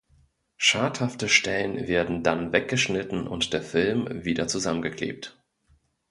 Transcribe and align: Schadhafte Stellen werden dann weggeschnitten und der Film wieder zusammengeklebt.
Schadhafte 0.57 1.29
Stellen 1.29 1.87
werden 1.87 2.23
dann 2.23 2.51
weggeschnitten 2.51 3.27
und 3.27 3.53
der 3.53 3.61
Film 3.61 4.07
wieder 4.25 4.47
zusammengeklebt. 4.47 5.37